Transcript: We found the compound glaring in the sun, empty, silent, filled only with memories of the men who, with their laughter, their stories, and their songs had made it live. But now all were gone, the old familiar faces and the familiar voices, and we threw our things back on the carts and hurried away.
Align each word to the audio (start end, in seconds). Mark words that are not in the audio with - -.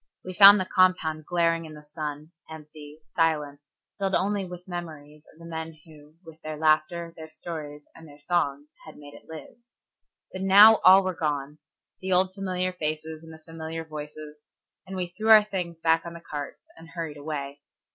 We 0.25 0.33
found 0.33 0.59
the 0.59 0.65
compound 0.65 1.27
glaring 1.27 1.65
in 1.65 1.75
the 1.75 1.83
sun, 1.83 2.31
empty, 2.49 2.99
silent, 3.15 3.59
filled 3.99 4.15
only 4.15 4.45
with 4.45 4.67
memories 4.67 5.27
of 5.31 5.37
the 5.37 5.45
men 5.45 5.73
who, 5.85 6.15
with 6.25 6.41
their 6.41 6.57
laughter, 6.57 7.13
their 7.15 7.29
stories, 7.29 7.83
and 7.93 8.07
their 8.07 8.17
songs 8.17 8.73
had 8.87 8.97
made 8.97 9.13
it 9.13 9.29
live. 9.29 9.57
But 10.33 10.41
now 10.41 10.77
all 10.77 11.03
were 11.03 11.13
gone, 11.13 11.59
the 11.99 12.13
old 12.13 12.33
familiar 12.33 12.73
faces 12.73 13.23
and 13.23 13.31
the 13.31 13.37
familiar 13.43 13.85
voices, 13.85 14.37
and 14.87 14.95
we 14.95 15.05
threw 15.15 15.29
our 15.29 15.43
things 15.43 15.79
back 15.79 16.03
on 16.03 16.13
the 16.15 16.19
carts 16.19 16.63
and 16.75 16.89
hurried 16.89 17.17
away. 17.17 17.61